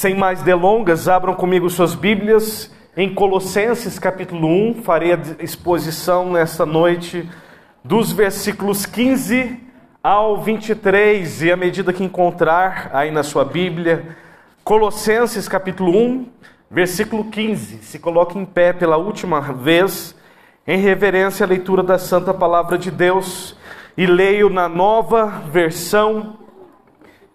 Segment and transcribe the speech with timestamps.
[0.00, 4.82] Sem mais delongas, abram comigo suas Bíblias em Colossenses capítulo 1.
[4.82, 7.28] Farei a exposição nesta noite
[7.84, 9.60] dos versículos 15
[10.02, 11.42] ao 23.
[11.42, 14.16] E à medida que encontrar aí na sua Bíblia,
[14.64, 16.28] Colossenses capítulo 1,
[16.70, 17.82] versículo 15.
[17.82, 20.16] Se coloque em pé pela última vez,
[20.66, 23.54] em reverência à leitura da Santa Palavra de Deus,
[23.98, 26.38] e leio na nova versão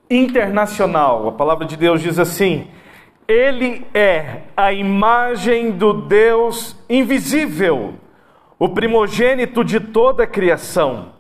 [0.10, 1.28] internacional.
[1.28, 2.68] A palavra de Deus diz assim:
[3.28, 7.96] Ele é a imagem do Deus invisível,
[8.60, 11.14] o primogênito de toda a criação,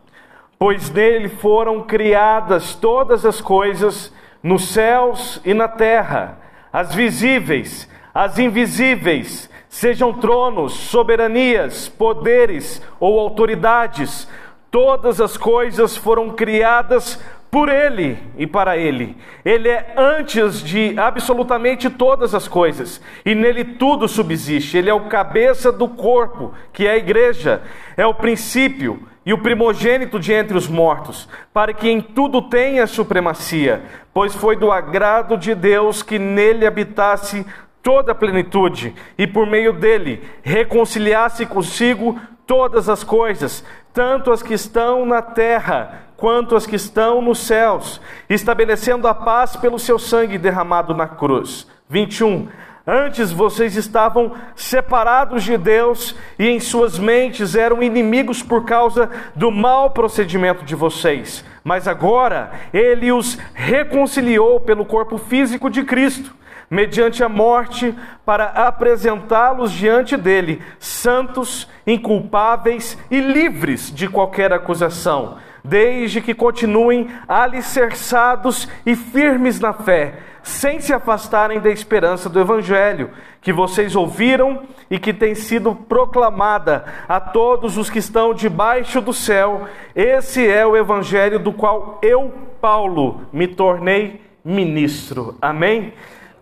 [0.57, 6.37] pois nele foram criadas todas as coisas nos céus e na terra,
[6.71, 14.27] as visíveis, as invisíveis, sejam tronos, soberanias, poderes ou autoridades,
[14.69, 17.19] todas as coisas foram criadas
[17.55, 19.15] por Ele e para Ele.
[19.45, 24.77] Ele é antes de absolutamente todas as coisas e nele tudo subsiste.
[24.77, 27.61] Ele é o cabeça do corpo, que é a igreja,
[27.95, 32.85] é o princípio e o primogênito de entre os mortos, para que em tudo tenha
[32.85, 37.45] supremacia, pois foi do agrado de Deus que nele habitasse
[37.81, 43.63] toda a plenitude e por meio dele reconciliasse consigo todas as coisas,
[43.95, 49.55] tanto as que estão na terra quanto as que estão nos céus, estabelecendo a paz
[49.55, 51.65] pelo seu sangue derramado na cruz.
[51.89, 52.47] 21.
[52.85, 59.49] Antes vocês estavam separados de Deus e em suas mentes eram inimigos por causa do
[59.49, 61.43] mau procedimento de vocês.
[61.63, 66.35] Mas agora ele os reconciliou pelo corpo físico de Cristo
[66.69, 67.93] mediante a morte,
[68.25, 78.67] para apresentá-los diante dele, santos, inculpáveis e livres de qualquer acusação, desde que continuem alicerçados
[78.85, 83.09] e firmes na fé, sem se afastarem da esperança do Evangelho,
[83.41, 89.13] que vocês ouviram e que tem sido proclamada a todos os que estão debaixo do
[89.13, 89.67] céu.
[89.95, 92.31] Esse é o Evangelho do qual eu,
[92.61, 95.35] Paulo, me tornei ministro.
[95.41, 95.93] Amém?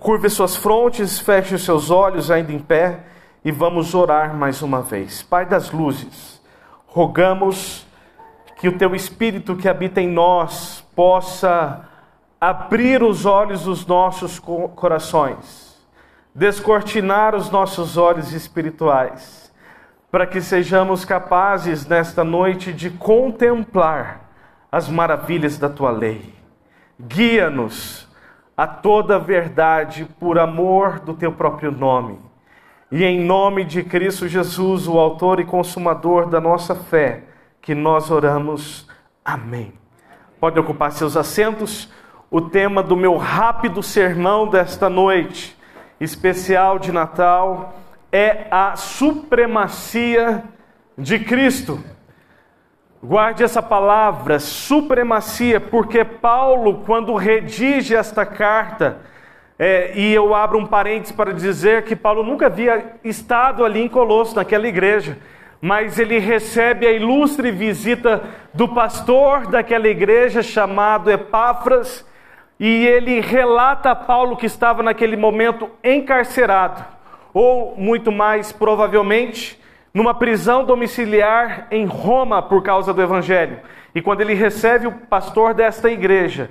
[0.04, 3.06] Curve suas frontes, feche os seus olhos ainda em pé
[3.42, 5.24] e vamos orar mais uma vez.
[5.24, 6.42] Pai das luzes,
[6.86, 7.88] rogamos
[8.58, 11.88] que o teu Espírito que habita em nós possa
[12.40, 14.40] abrir os olhos dos nossos
[14.76, 15.82] corações,
[16.36, 19.54] descortinar os nossos olhos espirituais,
[20.12, 24.30] para que sejamos capazes nesta noite de contemplar
[24.70, 26.36] as maravilhas da tua lei.
[27.00, 28.12] Guia-nos
[28.56, 32.20] a toda verdade por amor do teu próprio nome.
[32.92, 37.24] E em nome de Cristo Jesus, o Autor e Consumador da nossa fé,
[37.62, 38.88] que nós oramos.
[39.26, 39.74] Amém.
[40.40, 41.92] Pode ocupar seus assentos.
[42.30, 45.58] O tema do meu rápido sermão desta noite,
[46.00, 47.74] especial de Natal,
[48.12, 50.44] é a supremacia
[50.96, 51.84] de Cristo.
[53.06, 59.00] Guarde essa palavra, supremacia, porque Paulo, quando redige esta carta,
[59.60, 63.90] é, e eu abro um parênteses para dizer que Paulo nunca havia estado ali em
[63.90, 65.18] Colosso, naquela igreja,
[65.60, 72.08] mas ele recebe a ilustre visita do pastor daquela igreja chamado Epáfras,
[72.58, 76.86] e ele relata a Paulo que estava naquele momento encarcerado,
[77.34, 79.62] ou muito mais provavelmente,
[79.94, 83.60] numa prisão domiciliar em Roma por causa do Evangelho.
[83.94, 86.50] E quando ele recebe o pastor desta igreja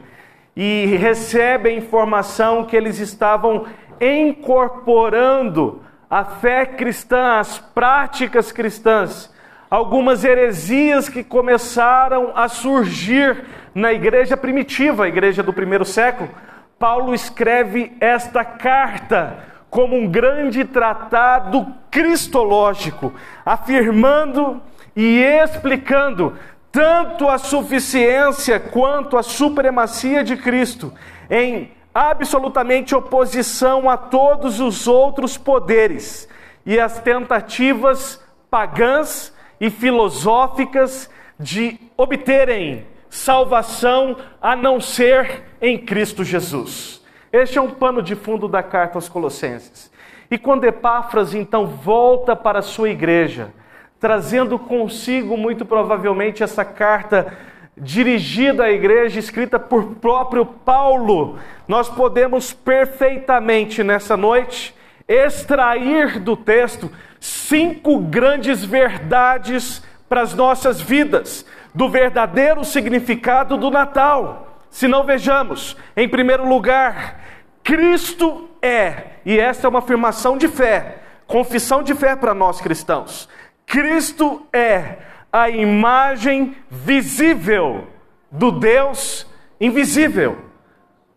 [0.55, 3.67] e recebe a informação que eles estavam
[4.01, 9.33] incorporando a fé cristã, as práticas cristãs,
[9.69, 13.45] algumas heresias que começaram a surgir
[13.75, 16.31] na igreja primitiva, a igreja do primeiro século,
[16.79, 24.61] Paulo escreve esta carta como um grande tratado cristológico, afirmando
[24.95, 26.37] e explicando
[26.71, 30.93] tanto a suficiência quanto a supremacia de Cristo
[31.31, 36.29] em absolutamente oposição a todos os outros poderes
[36.67, 41.09] e as tentativas pagãs e filosóficas
[41.41, 47.02] de obterem salvação a não ser em Cristo Jesus.
[47.33, 49.91] Este é um pano de fundo da carta aos Colossenses.
[50.31, 53.55] E quando Epáfras então volta para a sua igreja,
[53.99, 57.33] trazendo consigo muito provavelmente essa carta
[57.75, 64.75] dirigida à igreja, escrita por próprio Paulo, nós podemos perfeitamente nessa noite
[65.09, 74.59] extrair do texto cinco grandes verdades para as nossas vidas, do verdadeiro significado do Natal.
[74.69, 77.22] Se não vejamos, em primeiro lugar,
[77.63, 83.29] Cristo é, e esta é uma afirmação de fé, confissão de fé para nós cristãos.
[83.67, 84.99] Cristo é
[85.33, 87.87] a imagem visível
[88.31, 89.27] do Deus
[89.61, 90.39] invisível.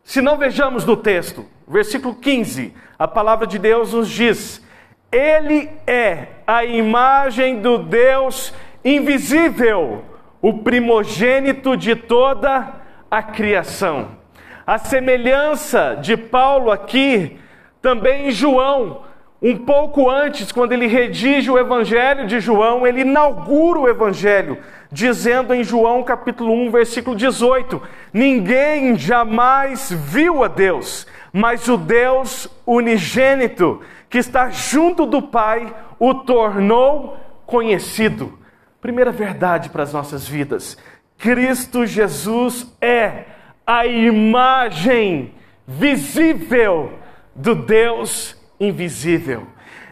[0.03, 4.63] Se não vejamos no texto, versículo 15, a palavra de Deus nos diz:
[5.11, 8.53] Ele é a imagem do Deus
[8.83, 10.05] invisível,
[10.41, 12.71] o primogênito de toda
[13.09, 14.24] a criação.
[14.65, 17.37] A semelhança de Paulo aqui,
[17.83, 19.03] também em João,
[19.39, 24.57] um pouco antes, quando ele redige o Evangelho de João, ele inaugura o Evangelho,
[24.91, 27.79] dizendo em João capítulo 1, versículo 18:
[28.11, 36.15] Ninguém jamais viu a Deus, mas o Deus unigênito, que está junto do Pai, o
[36.15, 38.39] tornou conhecido.
[38.81, 40.75] Primeira verdade para as nossas vidas:
[41.19, 43.34] Cristo Jesus é
[43.65, 45.33] a imagem
[45.67, 46.93] visível
[47.33, 49.47] do Deus invisível.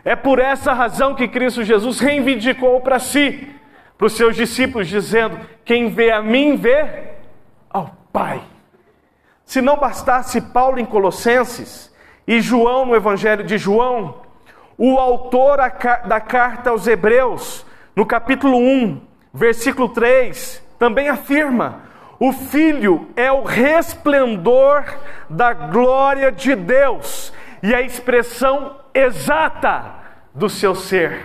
[0.06, 3.48] É por essa razão que Cristo Jesus reivindicou para si,
[3.98, 6.86] para os seus discípulos, dizendo: Quem vê a mim, vê
[7.70, 8.44] ao Pai.
[9.46, 11.94] Se não bastasse Paulo em Colossenses
[12.28, 14.22] e João no Evangelho de João,
[14.78, 15.58] o autor
[16.06, 17.66] da carta aos Hebreus,
[17.96, 19.02] no capítulo 1,
[19.34, 21.82] versículo 3, também afirma:
[22.26, 24.86] o Filho é o resplendor
[25.30, 29.96] da glória de Deus e a expressão exata
[30.34, 31.20] do seu ser.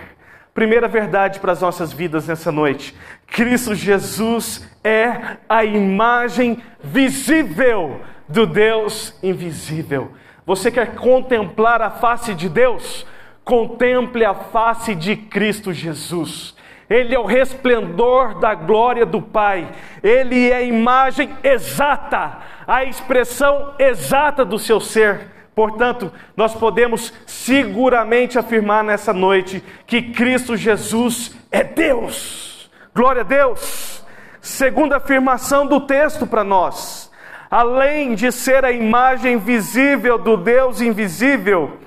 [0.53, 2.93] Primeira verdade para as nossas vidas nessa noite:
[3.27, 10.11] Cristo Jesus é a imagem visível do Deus invisível.
[10.45, 13.07] Você quer contemplar a face de Deus?
[13.45, 16.58] Contemple a face de Cristo Jesus.
[16.89, 19.69] Ele é o resplendor da glória do Pai,
[20.01, 25.27] ele é a imagem exata, a expressão exata do seu ser.
[25.53, 32.71] Portanto, nós podemos seguramente afirmar nessa noite que Cristo Jesus é Deus.
[32.95, 34.03] Glória a Deus.
[34.41, 37.11] Segunda afirmação do texto para nós.
[37.51, 41.77] Além de ser a imagem visível do Deus invisível,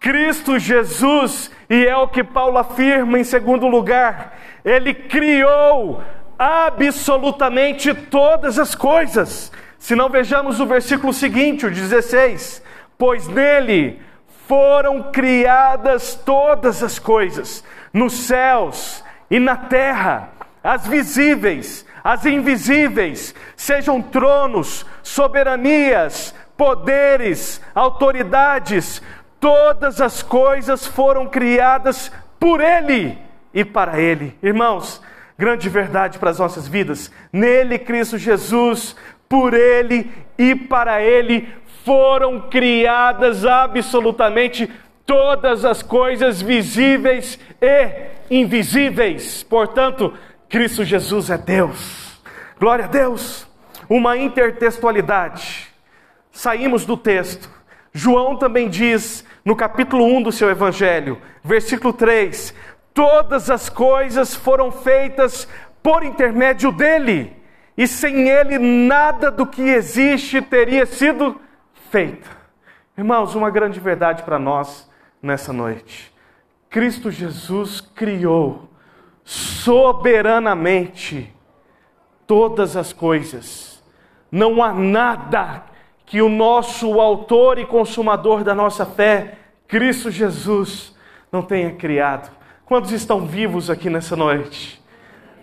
[0.00, 6.02] Cristo Jesus, e é o que Paulo afirma em segundo lugar, ele criou
[6.38, 9.50] absolutamente todas as coisas.
[9.78, 12.62] Se não vejamos o versículo seguinte, o 16:
[12.98, 14.00] Pois nele
[14.46, 20.30] foram criadas todas as coisas, nos céus e na terra,
[20.62, 29.02] as visíveis, as invisíveis, sejam tronos, soberanias, poderes, autoridades,
[29.46, 33.16] Todas as coisas foram criadas por Ele
[33.54, 34.36] e para Ele.
[34.42, 35.00] Irmãos,
[35.38, 37.12] grande verdade para as nossas vidas.
[37.32, 38.96] Nele, Cristo Jesus,
[39.28, 41.48] por Ele e para Ele
[41.84, 44.68] foram criadas absolutamente
[45.06, 49.44] todas as coisas visíveis e invisíveis.
[49.44, 50.12] Portanto,
[50.48, 52.20] Cristo Jesus é Deus.
[52.58, 53.46] Glória a Deus.
[53.88, 55.68] Uma intertextualidade.
[56.32, 57.48] Saímos do texto.
[57.92, 62.52] João também diz no capítulo 1 do seu evangelho, versículo 3:
[62.92, 65.46] Todas as coisas foram feitas
[65.80, 67.32] por intermédio dele,
[67.78, 71.40] e sem ele nada do que existe teria sido
[71.92, 72.28] feito.
[72.98, 74.90] Irmãos, uma grande verdade para nós
[75.22, 76.12] nessa noite.
[76.68, 78.68] Cristo Jesus criou
[79.22, 81.32] soberanamente
[82.26, 83.80] todas as coisas.
[84.28, 85.62] Não há nada
[86.06, 90.94] que o nosso autor e consumador da nossa fé, Cristo Jesus,
[91.30, 92.30] não tenha criado.
[92.64, 94.80] Quantos estão vivos aqui nessa noite?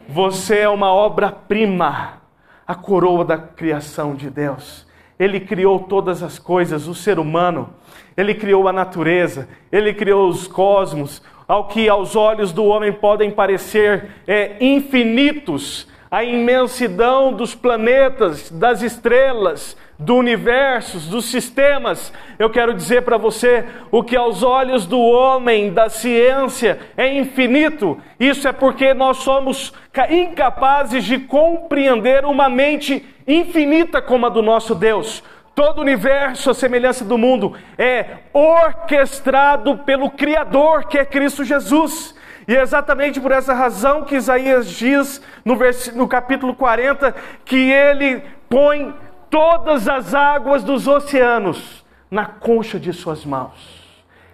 [0.08, 2.22] Você é uma obra-prima,
[2.65, 4.88] a coroa da criação de Deus.
[5.20, 7.70] Ele criou todas as coisas, o ser humano,
[8.15, 13.29] ele criou a natureza, ele criou os cosmos, ao que aos olhos do homem podem
[13.29, 22.72] parecer é, infinitos, a imensidão dos planetas, das estrelas, do universo, dos sistemas, eu quero
[22.72, 28.00] dizer para você o que aos olhos do homem, da ciência, é infinito.
[28.20, 29.74] Isso é porque nós somos
[30.12, 35.24] incapazes de compreender uma mente infinita como a do nosso Deus.
[35.55, 42.13] Todo o universo, a semelhança do mundo, é orquestrado pelo Criador, que é Cristo Jesus.
[42.47, 45.57] E é exatamente por essa razão que Isaías diz no,
[45.95, 48.93] no capítulo 40 que ele põe
[49.29, 53.81] todas as águas dos oceanos na concha de suas mãos.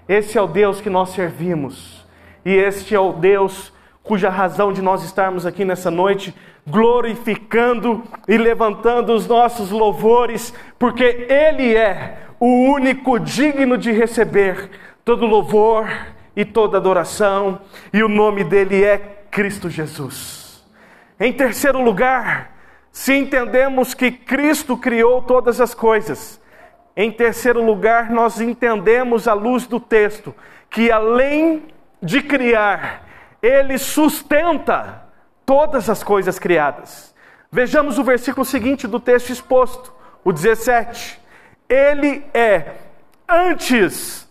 [0.07, 2.05] Esse é o Deus que nós servimos,
[2.43, 6.33] e este é o Deus cuja razão de nós estarmos aqui nessa noite
[6.67, 14.69] glorificando e levantando os nossos louvores, porque Ele é o único digno de receber
[15.05, 15.87] todo louvor
[16.39, 17.59] e toda adoração,
[17.91, 18.97] e o nome dele é
[19.29, 20.65] Cristo Jesus.
[21.19, 22.55] Em terceiro lugar,
[22.93, 26.39] se entendemos que Cristo criou todas as coisas,
[26.95, 30.33] em terceiro lugar, nós entendemos à luz do texto
[30.69, 31.65] que além
[32.01, 33.05] de criar,
[33.41, 35.03] ele sustenta
[35.45, 37.13] todas as coisas criadas.
[37.51, 39.93] Vejamos o versículo seguinte do texto exposto,
[40.23, 41.19] o 17.
[41.67, 42.75] Ele é
[43.27, 44.28] antes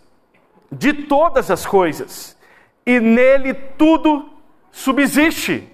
[0.71, 2.37] de todas as coisas,
[2.85, 4.29] e nele tudo
[4.71, 5.67] subsiste.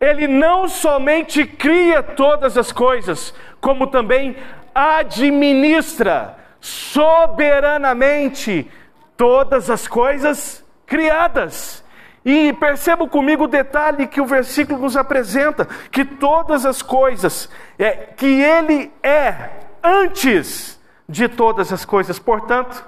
[0.00, 4.34] Ele não somente cria todas as coisas, como também
[4.74, 8.68] administra soberanamente
[9.16, 11.84] todas as coisas criadas.
[12.24, 17.48] E perceba comigo o detalhe que o versículo nos apresenta: que todas as coisas,
[17.78, 19.50] é, que Ele é
[19.82, 22.18] antes de todas as coisas.
[22.18, 22.84] Portanto,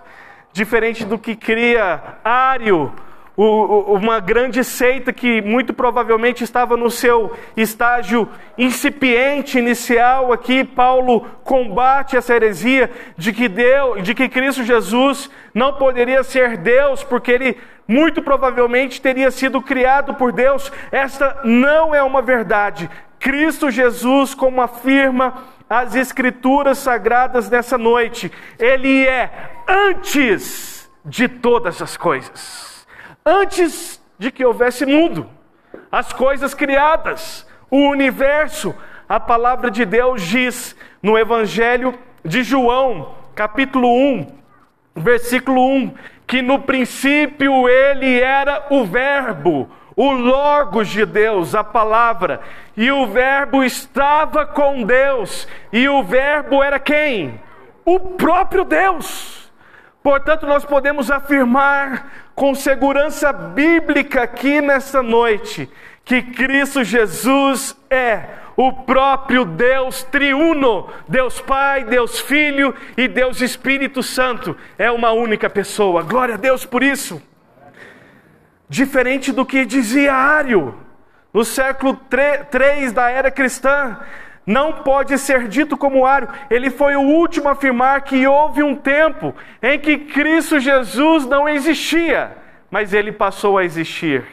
[0.53, 2.93] diferente do que cria Ário,
[3.35, 8.29] uma grande seita que muito provavelmente estava no seu estágio
[8.59, 15.73] incipiente inicial aqui, Paulo combate essa heresia de que Deus, de que Cristo Jesus não
[15.75, 20.71] poderia ser Deus, porque ele muito provavelmente teria sido criado por Deus.
[20.91, 22.89] Esta não é uma verdade.
[23.19, 25.35] Cristo Jesus, como afirma
[25.73, 32.87] as Escrituras sagradas nessa noite, Ele é antes de todas as coisas,
[33.25, 35.27] antes de que houvesse mundo,
[35.91, 38.75] as coisas criadas, o universo.
[39.09, 44.27] A palavra de Deus diz no Evangelho de João, capítulo 1,
[44.95, 45.95] versículo 1,
[46.27, 49.71] que no princípio ele era o Verbo,
[50.03, 52.41] o Logos de Deus, a palavra,
[52.77, 57.41] e o Verbo estava com Deus, e o Verbo era quem?
[57.85, 59.49] O próprio Deus.
[60.03, 65.71] Portanto, nós podemos afirmar com segurança bíblica aqui nesta noite
[66.05, 68.25] que Cristo Jesus é
[68.57, 75.49] o próprio Deus triuno, Deus Pai, Deus Filho e Deus Espírito Santo, é uma única
[75.49, 76.03] pessoa.
[76.03, 77.23] Glória a Deus por isso.
[78.73, 80.75] Diferente do que dizia Ário,
[81.31, 81.95] no século
[82.51, 84.01] 3 da era cristã,
[84.47, 86.27] não pode ser dito como Ário.
[86.49, 91.47] Ele foi o último a afirmar que houve um tempo em que Cristo Jesus não
[91.47, 92.35] existia,
[92.71, 94.25] mas ele passou a existir.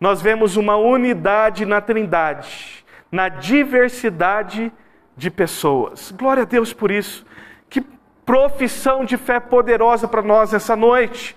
[0.00, 4.72] Nós vemos uma unidade na Trindade na diversidade
[5.14, 6.10] de pessoas.
[6.10, 7.26] Glória a Deus por isso.
[7.68, 7.82] Que
[8.24, 11.36] profissão de fé poderosa para nós essa noite.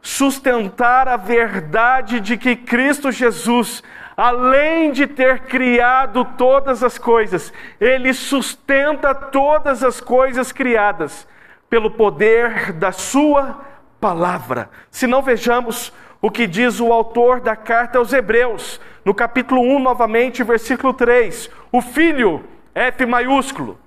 [0.00, 3.82] Sustentar a verdade de que Cristo Jesus,
[4.16, 11.26] além de ter criado todas as coisas, Ele sustenta todas as coisas criadas
[11.68, 13.60] pelo poder da Sua
[14.00, 14.70] palavra.
[14.90, 19.78] Se não vejamos o que diz o autor da carta aos Hebreus, no capítulo 1,
[19.78, 21.50] novamente, versículo 3.
[21.70, 23.78] O Filho, F maiúsculo,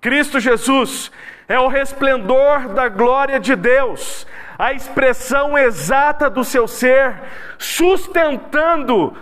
[0.00, 1.10] Cristo Jesus,
[1.48, 4.26] é o resplendor da glória de Deus,
[4.58, 7.14] a expressão exata do seu ser,
[7.56, 9.16] sustentando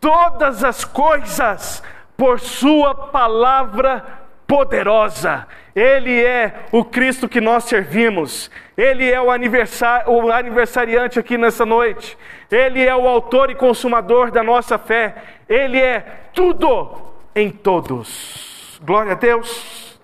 [0.00, 1.82] todas as coisas
[2.16, 4.04] por Sua palavra
[4.46, 5.46] poderosa.
[5.76, 8.50] Ele é o Cristo que nós servimos.
[8.76, 12.18] Ele é o, o aniversariante aqui nessa noite.
[12.50, 15.14] Ele é o autor e consumador da nossa fé.
[15.48, 16.00] Ele é
[16.34, 16.90] tudo
[17.34, 18.80] em todos.
[18.82, 20.00] Glória a Deus.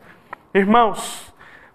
[0.55, 1.25] Irmãos,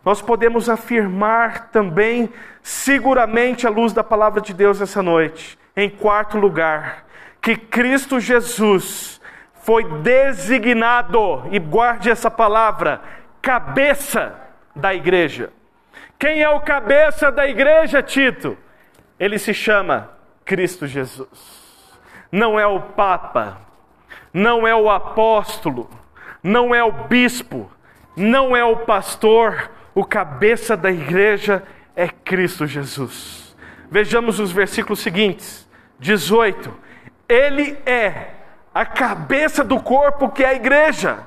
[0.04, 2.30] nós podemos afirmar também,
[2.62, 7.06] seguramente, à luz da palavra de Deus essa noite, em quarto lugar,
[7.42, 9.22] que Cristo Jesus
[9.64, 13.02] foi designado, e guarde essa palavra,
[13.42, 14.36] cabeça
[14.76, 15.52] da igreja.
[16.18, 18.58] Quem é o cabeça da igreja, Tito?
[19.20, 20.10] Ele se chama
[20.44, 21.62] Cristo Jesus.
[22.32, 23.58] Não é o Papa,
[24.34, 25.90] não é o apóstolo,
[26.42, 27.72] não é o bispo,
[28.16, 31.64] não é o pastor, o cabeça da igreja
[31.96, 33.56] é Cristo Jesus.
[33.90, 35.68] Vejamos os versículos seguintes:
[36.00, 36.74] 18.
[37.28, 38.32] Ele é
[38.74, 41.20] a cabeça do corpo que é a igreja,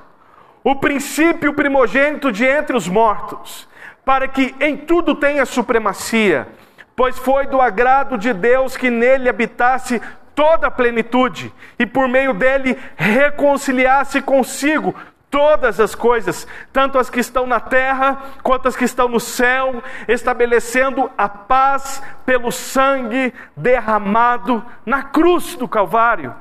[0.63, 3.67] o princípio primogênito de entre os mortos,
[4.03, 6.47] para que em tudo tenha supremacia,
[6.95, 10.01] pois foi do agrado de Deus que nele habitasse
[10.33, 14.93] toda a plenitude e por meio dele reconciliasse consigo
[15.35, 19.83] todas as coisas, tanto as que estão na terra quanto as que estão no céu,
[20.07, 26.33] estabelecendo a paz pelo sangue derramado na cruz do Calvário.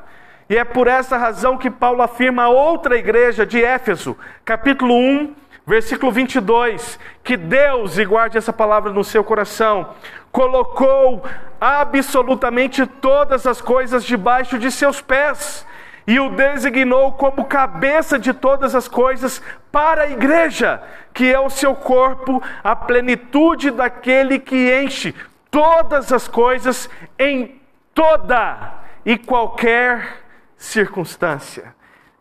[0.48, 5.34] E é por essa razão que Paulo afirma a outra igreja de Éfeso, capítulo 1,
[5.66, 9.94] Versículo 22, que Deus, e guarde essa palavra no seu coração,
[10.30, 11.24] colocou
[11.58, 15.66] absolutamente todas as coisas debaixo de seus pés
[16.06, 19.42] e o designou como cabeça de todas as coisas
[19.72, 20.82] para a igreja,
[21.12, 25.14] que é o seu corpo, a plenitude daquele que enche
[25.50, 27.60] todas as coisas em
[27.94, 30.24] toda e qualquer
[30.56, 31.74] circunstância.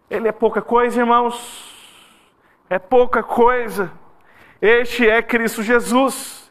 [0.10, 1.72] Ele é pouca coisa, irmãos?
[2.70, 3.92] É pouca coisa.
[4.62, 6.43] Este é Cristo Jesus.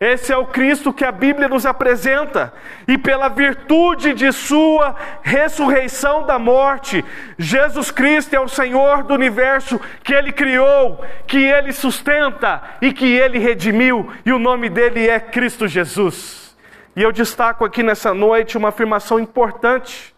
[0.00, 2.52] Esse é o Cristo que a Bíblia nos apresenta,
[2.86, 7.04] e pela virtude de Sua ressurreição da morte,
[7.38, 13.06] Jesus Cristo é o Senhor do universo que Ele criou, que Ele sustenta e que
[13.06, 16.56] Ele redimiu, e o nome dele é Cristo Jesus.
[16.96, 20.14] E eu destaco aqui nessa noite uma afirmação importante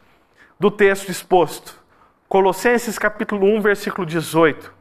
[0.59, 1.75] do texto exposto,
[2.29, 4.73] Colossenses capítulo 1, versículo 18.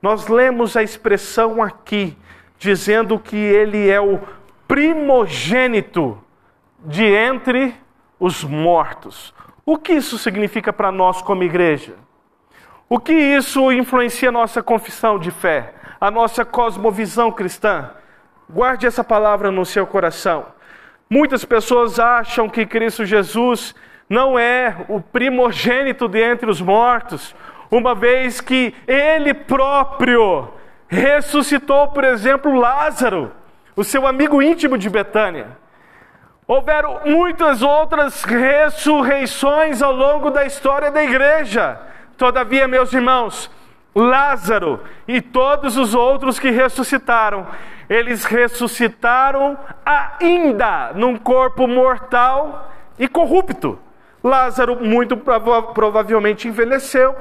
[0.00, 2.16] Nós lemos a expressão aqui,
[2.58, 4.20] dizendo que Ele é o
[4.66, 6.18] primogênito
[6.78, 7.74] de entre
[8.18, 9.34] os mortos.
[9.64, 11.94] O que isso significa para nós como igreja?
[12.88, 17.90] O que isso influencia a nossa confissão de fé, a nossa cosmovisão cristã?
[18.48, 20.46] Guarde essa palavra no seu coração.
[21.08, 23.74] Muitas pessoas acham que Cristo Jesus
[24.08, 27.34] não é o primogênito de entre os mortos,
[27.70, 30.48] uma vez que ele próprio
[30.86, 33.32] ressuscitou, por exemplo, Lázaro
[33.76, 35.56] o seu amigo íntimo de Betânia.
[36.46, 41.80] Houveram muitas outras ressurreições ao longo da história da igreja.
[42.16, 43.50] Todavia, meus irmãos,
[43.94, 47.46] Lázaro e todos os outros que ressuscitaram,
[47.88, 53.78] eles ressuscitaram ainda num corpo mortal e corrupto.
[54.22, 57.14] Lázaro muito prova provavelmente envelheceu,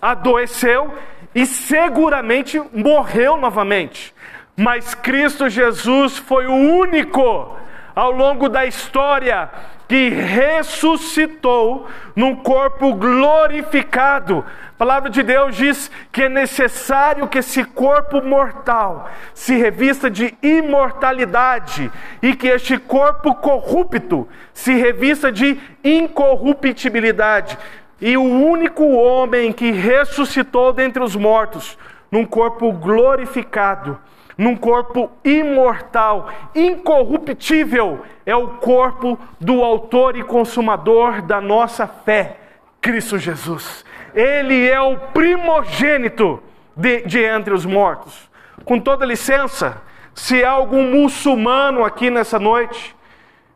[0.00, 0.94] adoeceu
[1.34, 4.14] e seguramente morreu novamente.
[4.58, 7.56] Mas Cristo Jesus foi o único
[7.94, 9.48] ao longo da história
[9.86, 14.44] que ressuscitou num corpo glorificado.
[14.70, 20.36] A palavra de Deus diz que é necessário que esse corpo mortal se revista de
[20.42, 21.88] imortalidade
[22.20, 27.56] e que este corpo corrupto se revista de incorruptibilidade.
[28.00, 31.76] E o único homem que ressuscitou dentre os mortos,
[32.10, 33.98] num corpo glorificado,
[34.36, 42.36] num corpo imortal, incorruptível, é o corpo do Autor e Consumador da nossa fé,
[42.80, 43.84] Cristo Jesus.
[44.14, 46.40] Ele é o primogênito
[46.76, 48.30] de, de entre os mortos.
[48.64, 49.82] Com toda licença,
[50.14, 52.94] se há algum muçulmano aqui nessa noite,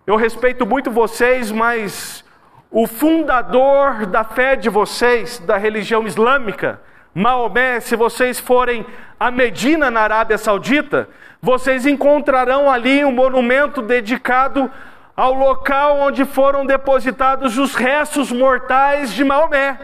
[0.04, 2.24] eu respeito muito vocês, mas
[2.72, 6.80] o fundador da fé de vocês, da religião islâmica,
[7.14, 8.86] Maomé, se vocês forem
[9.20, 11.06] a Medina, na Arábia Saudita,
[11.42, 14.70] vocês encontrarão ali um monumento dedicado
[15.14, 19.78] ao local onde foram depositados os restos mortais de Maomé.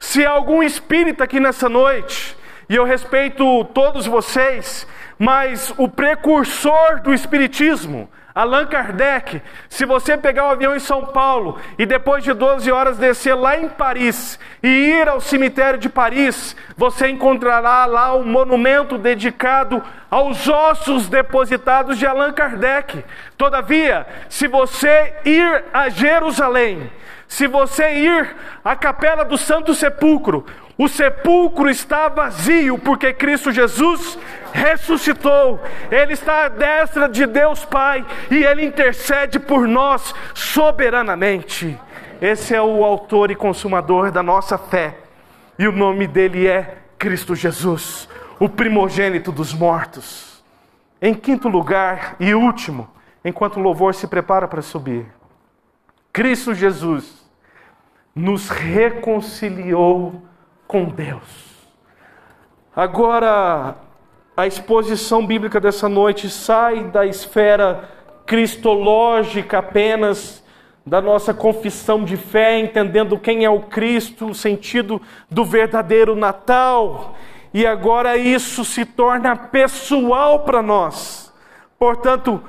[0.00, 2.34] Se algum espírita aqui nessa noite,
[2.70, 4.86] e eu respeito todos vocês,
[5.18, 11.06] mas o precursor do espiritismo, Allan Kardec, se você pegar o um avião em São
[11.06, 15.88] Paulo e depois de 12 horas descer lá em Paris e ir ao cemitério de
[15.88, 23.04] Paris, você encontrará lá um monumento dedicado aos ossos depositados de Allan Kardec.
[23.36, 26.90] Todavia, se você ir a Jerusalém,
[27.28, 30.44] se você ir à capela do Santo Sepulcro,
[30.76, 34.18] o sepulcro está vazio porque Cristo Jesus
[34.52, 35.60] ressuscitou.
[35.90, 41.78] Ele está à destra de Deus Pai e ele intercede por nós soberanamente.
[42.20, 44.98] Esse é o autor e consumador da nossa fé.
[45.58, 48.08] E o nome dele é Cristo Jesus,
[48.40, 50.42] o primogênito dos mortos.
[51.00, 52.88] Em quinto lugar e último,
[53.24, 55.06] enquanto o louvor se prepara para subir,
[56.12, 57.22] Cristo Jesus
[58.14, 60.22] nos reconciliou
[60.74, 61.22] com Deus.
[62.74, 63.76] Agora,
[64.36, 67.88] a exposição bíblica dessa noite sai da esfera
[68.26, 70.42] cristológica apenas
[70.84, 77.14] da nossa confissão de fé, entendendo quem é o Cristo, o sentido do verdadeiro Natal,
[77.52, 81.32] e agora isso se torna pessoal para nós.
[81.78, 82.42] Portanto,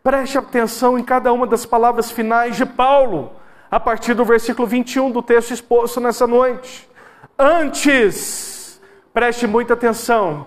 [0.00, 3.32] preste atenção em cada uma das palavras finais de Paulo,
[3.68, 6.93] a partir do versículo 21 do texto exposto nessa noite.
[7.38, 8.80] Antes,
[9.12, 10.46] preste muita atenção.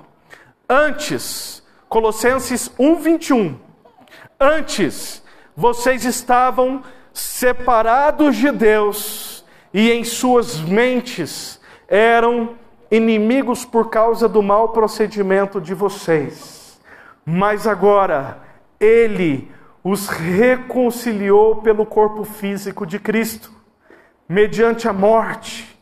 [0.70, 3.56] Antes, Colossenses 1:21.
[4.40, 5.24] Antes,
[5.56, 12.56] vocês estavam separados de Deus e em suas mentes eram
[12.92, 16.80] inimigos por causa do mau procedimento de vocês,
[17.26, 18.40] mas agora
[18.80, 19.52] ele
[19.84, 23.52] os reconciliou pelo corpo físico de Cristo,
[24.28, 25.77] mediante a morte,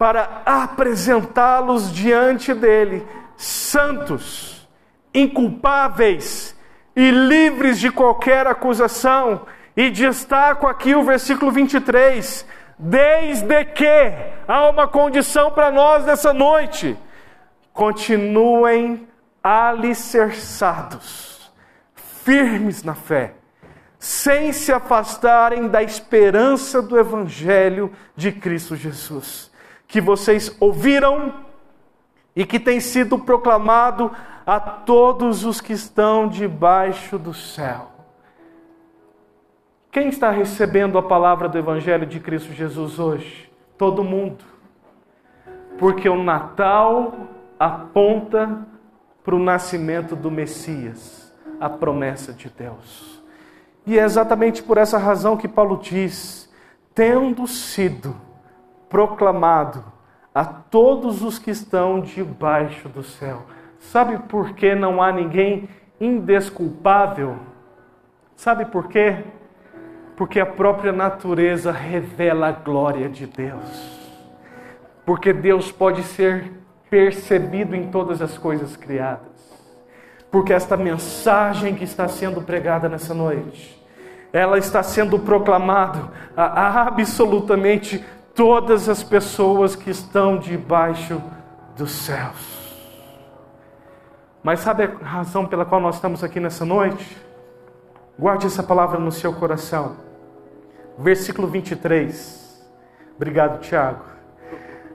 [0.00, 4.66] para apresentá-los diante dele, santos,
[5.12, 6.56] inculpáveis
[6.96, 9.42] e livres de qualquer acusação.
[9.76, 12.46] E destaco aqui o versículo 23
[12.78, 14.10] desde que
[14.48, 16.96] há uma condição para nós nessa noite:
[17.70, 19.06] continuem
[19.44, 21.52] alicerçados,
[22.24, 23.34] firmes na fé,
[23.98, 29.49] sem se afastarem da esperança do Evangelho de Cristo Jesus,
[29.90, 31.34] que vocês ouviram
[32.34, 34.12] e que tem sido proclamado
[34.46, 37.90] a todos os que estão debaixo do céu.
[39.90, 43.50] Quem está recebendo a palavra do Evangelho de Cristo Jesus hoje?
[43.76, 44.44] Todo mundo.
[45.76, 47.12] Porque o Natal
[47.58, 48.64] aponta
[49.24, 53.20] para o nascimento do Messias, a promessa de Deus.
[53.84, 56.48] E é exatamente por essa razão que Paulo diz:
[56.94, 58.29] tendo sido
[58.90, 59.82] proclamado
[60.34, 63.46] a todos os que estão debaixo do céu.
[63.78, 67.38] Sabe por que não há ninguém indesculpável?
[68.36, 69.24] Sabe por quê?
[70.20, 73.98] porque a própria natureza revela a glória de Deus.
[75.02, 76.52] Porque Deus pode ser
[76.90, 79.30] percebido em todas as coisas criadas.
[80.30, 83.82] Porque esta mensagem que está sendo pregada nessa noite,
[84.30, 91.20] ela está sendo proclamada a absolutamente todas as pessoas que estão debaixo
[91.76, 92.58] dos céus.
[94.42, 97.16] Mas sabe a razão pela qual nós estamos aqui nessa noite?
[98.18, 100.10] Guarde essa palavra no seu coração
[101.00, 102.66] versículo 23.
[103.16, 104.04] Obrigado, Tiago.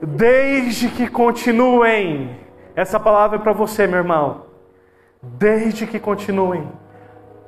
[0.01, 2.39] Desde que continuem,
[2.75, 4.45] essa palavra é para você, meu irmão.
[5.21, 6.71] Desde que continuem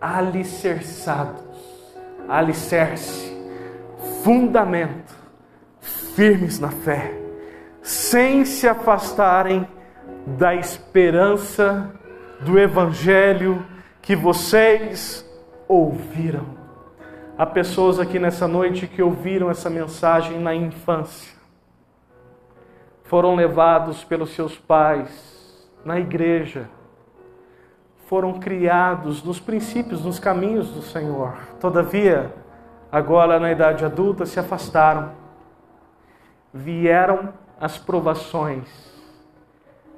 [0.02, 1.44] alicerçados,
[2.28, 3.36] alicerce,
[4.24, 5.16] fundamento,
[6.18, 7.14] firmes na fé,
[7.80, 9.68] sem se afastarem
[10.26, 11.94] da esperança
[12.42, 13.64] do Evangelho
[14.02, 15.24] que vocês
[15.68, 16.58] ouviram.
[17.38, 21.38] Há pessoas aqui nessa noite que ouviram essa mensagem na infância,
[23.04, 26.68] foram levados pelos seus pais na igreja,
[28.08, 31.38] foram criados nos princípios, nos caminhos do Senhor.
[31.60, 32.34] Todavia,
[32.92, 35.27] agora na idade adulta, se afastaram.
[36.54, 38.68] Vieram as provações,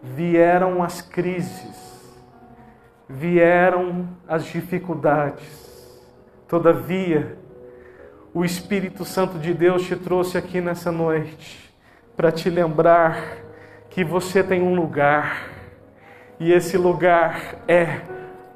[0.01, 2.17] vieram as crises,
[3.07, 5.69] vieram as dificuldades
[6.49, 7.38] Todavia,
[8.33, 11.71] o Espírito Santo de Deus te trouxe aqui nessa noite
[12.17, 13.38] para te lembrar
[13.88, 15.47] que você tem um lugar,
[16.39, 18.01] e esse lugar é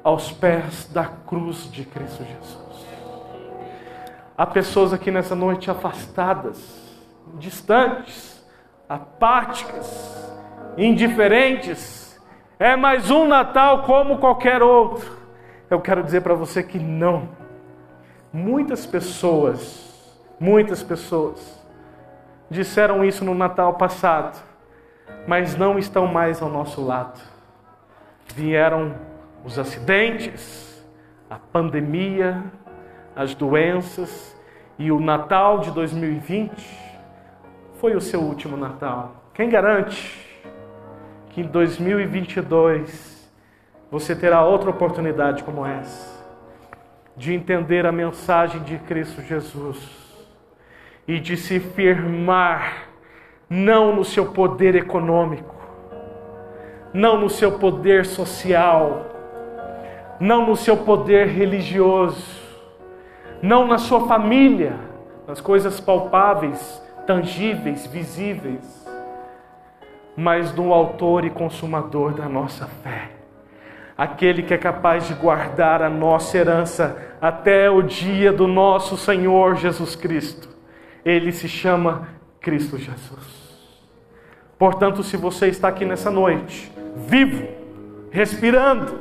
[0.02, 2.86] aos pés da cruz de Cristo Jesus.
[4.36, 6.83] Há pessoas aqui nessa noite afastadas,
[7.34, 8.44] distantes,
[8.88, 10.32] apáticas,
[10.76, 12.20] indiferentes.
[12.58, 15.18] É mais um Natal como qualquer outro.
[15.68, 17.28] Eu quero dizer para você que não
[18.36, 21.64] Muitas pessoas, muitas pessoas
[22.50, 24.42] disseram isso no Natal passado,
[25.24, 27.20] mas não estão mais ao nosso lado.
[28.34, 28.96] Vieram
[29.44, 30.84] os acidentes,
[31.30, 32.42] a pandemia,
[33.14, 34.36] as doenças
[34.80, 36.93] e o Natal de 2020
[37.84, 39.14] foi o seu último Natal.
[39.34, 40.26] Quem garante
[41.28, 43.30] que em 2022
[43.90, 46.14] você terá outra oportunidade como essa?
[47.14, 49.78] de entender a mensagem de Cristo Jesus
[51.06, 52.88] e de se firmar
[53.50, 55.54] não no seu poder econômico,
[56.90, 59.04] não no seu poder social,
[60.18, 62.40] não no seu poder religioso,
[63.42, 64.74] não na sua família,
[65.28, 68.86] nas coisas palpáveis, tangíveis, visíveis,
[70.16, 73.14] mas no Autor e Consumador da nossa fé
[73.96, 79.56] aquele que é capaz de guardar a nossa herança até o dia do nosso Senhor
[79.56, 80.48] Jesus Cristo.
[81.04, 82.08] Ele se chama
[82.40, 83.44] Cristo Jesus.
[84.58, 87.46] Portanto, se você está aqui nessa noite, vivo,
[88.10, 88.98] respirando,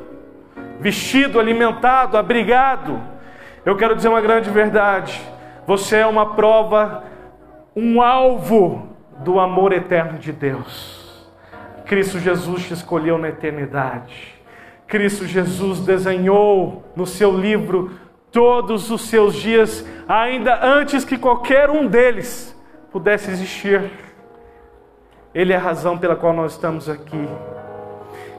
[0.80, 3.02] vestido, alimentado, abrigado,
[3.66, 5.20] eu quero dizer uma grande verdade.
[5.66, 7.04] Você é uma prova,
[7.75, 11.29] um alvo do amor eterno de Deus.
[11.86, 14.36] Cristo Jesus te escolheu na eternidade.
[14.88, 17.91] Cristo Jesus desenhou no seu livro
[18.31, 22.55] todos os seus dias, ainda antes que qualquer um deles
[22.91, 23.91] pudesse existir.
[25.33, 27.27] Ele é a razão pela qual nós estamos aqui.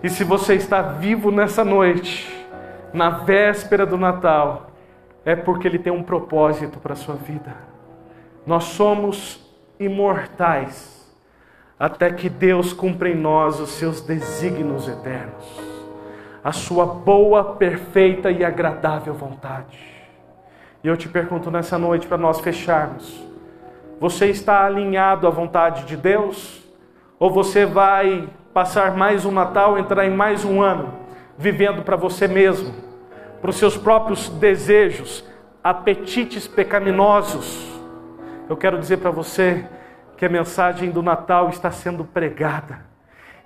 [0.03, 2.29] E se você está vivo nessa noite,
[2.93, 4.71] na véspera do Natal,
[5.25, 7.74] é porque Ele tem um propósito para a sua vida.
[8.47, 9.41] Nós somos
[9.81, 10.95] imortais
[11.79, 15.45] até que Deus cumpra em nós os seus desígnios eternos,
[16.43, 19.79] a sua boa, perfeita e agradável vontade.
[20.83, 23.27] E eu te pergunto nessa noite para nós fecharmos:
[23.99, 26.63] você está alinhado à vontade de Deus?
[27.19, 30.93] Ou você vai passar mais um Natal, entrar em mais um ano,
[31.39, 32.75] vivendo para você mesmo,
[33.41, 35.25] para os seus próprios desejos,
[35.63, 37.74] apetites pecaminosos?
[38.49, 39.65] Eu quero dizer para você
[40.17, 42.81] que a mensagem do Natal está sendo pregada.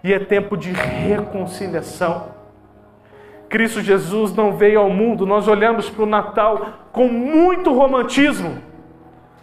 [0.03, 2.35] E é tempo de reconciliação.
[3.49, 8.59] Cristo Jesus não veio ao mundo, nós olhamos para o Natal com muito romantismo,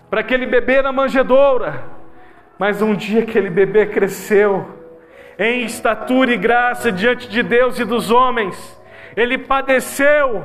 [0.09, 1.83] para aquele bebê na manjedoura,
[2.59, 4.75] mas um dia aquele bebê cresceu
[5.39, 8.79] em estatura e graça diante de Deus e dos homens,
[9.15, 10.43] ele padeceu,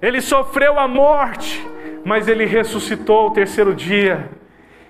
[0.00, 1.64] ele sofreu a morte,
[2.04, 4.28] mas ele ressuscitou ao terceiro dia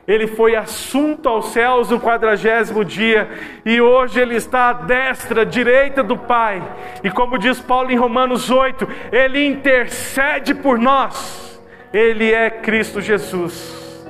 [0.06, 3.28] ele foi assunto aos céus no quadragésimo dia,
[3.64, 6.62] e hoje ele está à destra, direita do Pai.
[7.02, 11.58] E como diz Paulo em Romanos 8, ele intercede por nós.
[11.90, 14.04] Ele é Cristo Jesus.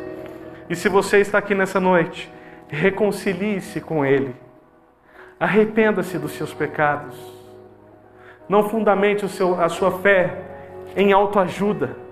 [0.68, 2.32] E se você está aqui nessa noite,
[2.68, 4.34] reconcilie-se com Ele.
[5.38, 7.14] Arrependa-se dos seus pecados.
[8.48, 10.34] Não fundamente seu, a sua fé
[10.96, 12.03] em autoajuda,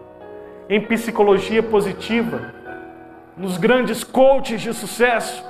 [0.73, 2.55] em psicologia positiva
[3.37, 5.45] nos grandes coaches de sucesso.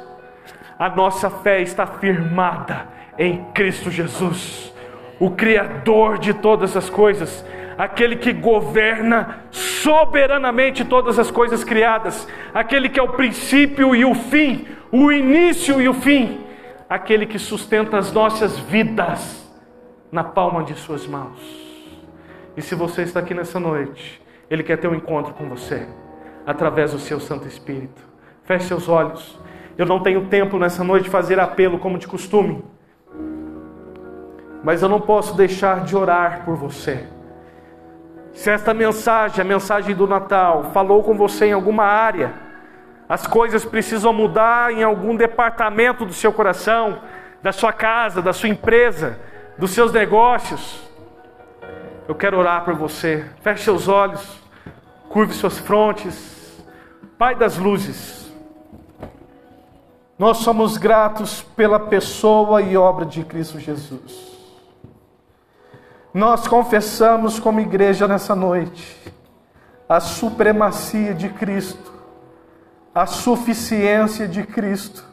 [0.77, 4.75] A nossa fé está firmada em Cristo Jesus,
[5.21, 7.45] o Criador de todas as coisas,
[7.79, 14.17] aquele que governa soberanamente todas as coisas criadas, aquele que é o princípio e o
[14.17, 16.41] fim, o início e o fim,
[16.91, 19.49] aquele que sustenta as nossas vidas
[20.11, 21.39] na palma de Suas mãos.
[22.57, 24.22] E se você está aqui nessa noite,
[24.53, 25.88] Ele quer ter um encontro com você
[26.45, 28.03] através do seu Santo Espírito.
[28.45, 29.41] Feche seus olhos.
[29.79, 32.62] Eu não tenho tempo nessa noite de fazer apelo como de costume,
[34.62, 37.07] mas eu não posso deixar de orar por você.
[38.35, 42.35] Se esta mensagem, a mensagem do Natal, falou com você em alguma área,
[43.09, 46.99] as coisas precisam mudar em algum departamento do seu coração,
[47.43, 49.19] da sua casa, da sua empresa,
[49.57, 50.93] dos seus negócios,
[52.09, 53.25] eu quero orar por você.
[53.41, 54.41] Feche seus olhos,
[55.12, 56.64] curve suas frontes.
[57.18, 58.33] Pai das luzes,
[60.18, 64.33] nós somos gratos pela pessoa e obra de Cristo Jesus.
[66.12, 68.98] Nós confessamos como igreja nessa noite
[69.88, 71.92] a supremacia de Cristo,
[72.94, 75.05] a suficiência de Cristo.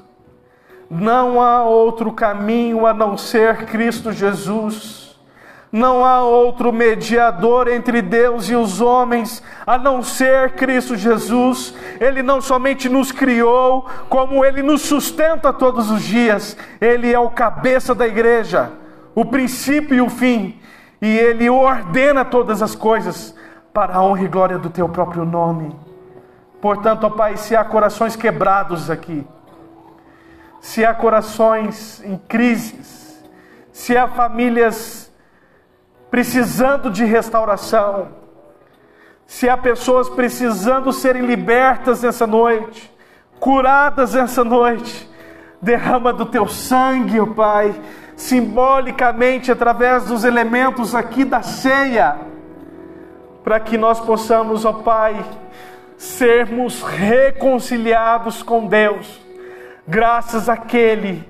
[0.89, 5.08] Não há outro caminho a não ser Cristo Jesus
[5.71, 11.75] não há outro mediador entre Deus e os homens a não ser Cristo Jesus.
[11.99, 16.57] Ele não somente nos criou, como ele nos sustenta todos os dias.
[16.81, 18.71] Ele é o cabeça da igreja,
[19.13, 20.59] o princípio e o fim,
[20.99, 23.35] e ele ordena todas as coisas
[23.71, 25.75] para a honra e glória do teu próprio nome.
[26.59, 29.25] Portanto, ó Pai, se há corações quebrados aqui,
[30.59, 33.23] se há corações em crises,
[33.71, 34.98] se há famílias
[36.09, 38.09] precisando de restauração,
[39.27, 42.91] se há pessoas precisando serem libertas nessa noite,
[43.39, 45.07] curadas nessa noite,
[45.61, 47.79] derrama do teu sangue, ó Pai,
[48.15, 52.17] simbolicamente através dos elementos aqui da ceia,
[53.43, 55.23] para que nós possamos, ó Pai,
[55.95, 59.21] sermos reconciliados com Deus,
[59.87, 61.28] graças àquele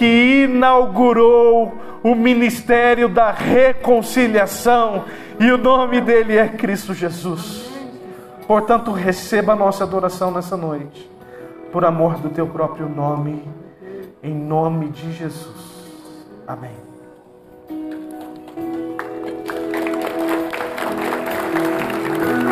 [0.00, 5.04] que inaugurou o ministério da reconciliação,
[5.38, 7.70] e o nome dele é Cristo Jesus.
[8.46, 11.10] Portanto, receba a nossa adoração nessa noite,
[11.70, 13.46] por amor do teu próprio nome,
[14.22, 15.84] em nome de Jesus.
[16.48, 16.79] Amém.